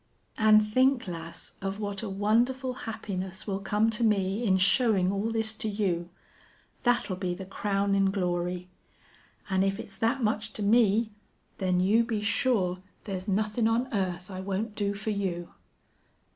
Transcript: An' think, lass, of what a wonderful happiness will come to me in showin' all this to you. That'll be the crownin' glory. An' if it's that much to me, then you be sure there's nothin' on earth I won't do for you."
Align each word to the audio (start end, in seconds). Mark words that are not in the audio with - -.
An' 0.39 0.61
think, 0.61 1.07
lass, 1.07 1.53
of 1.61 1.79
what 1.79 2.01
a 2.01 2.09
wonderful 2.09 2.73
happiness 2.89 3.45
will 3.45 3.59
come 3.59 3.91
to 3.91 4.03
me 4.03 4.43
in 4.43 4.57
showin' 4.57 5.11
all 5.11 5.29
this 5.29 5.53
to 5.53 5.69
you. 5.69 6.09
That'll 6.81 7.15
be 7.15 7.35
the 7.35 7.45
crownin' 7.45 8.09
glory. 8.09 8.67
An' 9.47 9.61
if 9.61 9.79
it's 9.79 9.99
that 9.99 10.23
much 10.23 10.53
to 10.53 10.63
me, 10.63 11.11
then 11.59 11.79
you 11.79 12.03
be 12.03 12.23
sure 12.23 12.81
there's 13.03 13.27
nothin' 13.27 13.67
on 13.67 13.93
earth 13.93 14.31
I 14.31 14.39
won't 14.39 14.73
do 14.73 14.95
for 14.95 15.11
you." 15.11 15.49